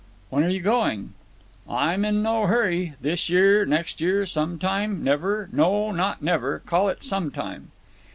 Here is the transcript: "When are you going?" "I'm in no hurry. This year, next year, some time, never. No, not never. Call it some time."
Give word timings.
"When 0.31 0.43
are 0.43 0.49
you 0.49 0.61
going?" 0.61 1.13
"I'm 1.69 2.03
in 2.05 2.23
no 2.23 2.47
hurry. 2.47 2.95
This 3.01 3.29
year, 3.29 3.67
next 3.67 4.01
year, 4.01 4.25
some 4.25 4.57
time, 4.57 5.03
never. 5.03 5.47
No, 5.51 5.91
not 5.91 6.23
never. 6.23 6.57
Call 6.65 6.89
it 6.89 7.03
some 7.03 7.29
time." 7.29 7.69